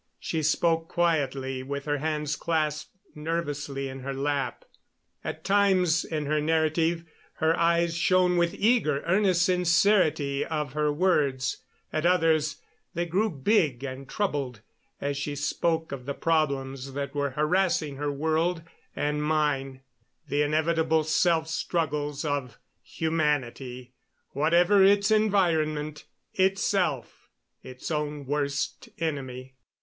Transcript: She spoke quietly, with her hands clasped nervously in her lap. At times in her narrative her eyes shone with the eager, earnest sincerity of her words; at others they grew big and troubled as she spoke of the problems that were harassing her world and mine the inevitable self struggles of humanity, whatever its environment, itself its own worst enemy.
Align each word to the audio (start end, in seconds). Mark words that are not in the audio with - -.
She 0.19 0.41
spoke 0.41 0.87
quietly, 0.87 1.61
with 1.61 1.85
her 1.85 1.99
hands 1.99 2.35
clasped 2.35 2.89
nervously 3.13 3.87
in 3.87 3.99
her 3.99 4.15
lap. 4.15 4.65
At 5.23 5.43
times 5.43 6.03
in 6.03 6.25
her 6.25 6.41
narrative 6.41 7.05
her 7.33 7.55
eyes 7.55 7.95
shone 7.95 8.35
with 8.37 8.53
the 8.53 8.67
eager, 8.67 9.03
earnest 9.05 9.45
sincerity 9.45 10.43
of 10.43 10.73
her 10.73 10.91
words; 10.91 11.57
at 11.93 12.03
others 12.03 12.63
they 12.95 13.05
grew 13.05 13.29
big 13.29 13.83
and 13.83 14.09
troubled 14.09 14.61
as 14.99 15.17
she 15.17 15.35
spoke 15.35 15.91
of 15.91 16.07
the 16.07 16.15
problems 16.15 16.93
that 16.93 17.13
were 17.13 17.29
harassing 17.37 17.97
her 17.97 18.11
world 18.11 18.63
and 18.95 19.21
mine 19.21 19.81
the 20.27 20.41
inevitable 20.41 21.03
self 21.03 21.47
struggles 21.47 22.25
of 22.25 22.57
humanity, 22.81 23.93
whatever 24.31 24.83
its 24.83 25.11
environment, 25.11 26.05
itself 26.33 27.29
its 27.61 27.91
own 27.91 28.25
worst 28.25 28.89
enemy. 28.97 29.53